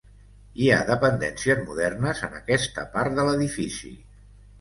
Hi 0.61 0.69
ha 0.69 0.77
dependències 0.85 1.61
modernes 1.67 2.21
en 2.29 2.33
aquesta 2.39 2.87
part 2.97 3.21
de 3.21 3.27
l'edifici. 3.29 3.93